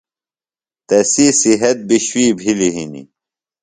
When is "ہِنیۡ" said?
2.75-3.07